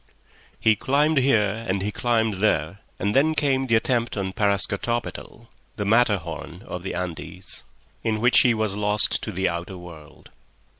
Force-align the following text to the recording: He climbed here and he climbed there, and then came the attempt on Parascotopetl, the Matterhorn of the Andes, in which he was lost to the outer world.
He 0.59 0.75
climbed 0.75 1.19
here 1.19 1.63
and 1.67 1.83
he 1.83 1.91
climbed 1.91 2.39
there, 2.39 2.79
and 2.97 3.15
then 3.15 3.35
came 3.35 3.67
the 3.67 3.75
attempt 3.75 4.17
on 4.17 4.33
Parascotopetl, 4.33 5.45
the 5.75 5.85
Matterhorn 5.85 6.63
of 6.63 6.81
the 6.81 6.95
Andes, 6.95 7.65
in 8.01 8.19
which 8.19 8.39
he 8.39 8.55
was 8.55 8.75
lost 8.75 9.21
to 9.21 9.31
the 9.31 9.47
outer 9.47 9.77
world. 9.77 10.31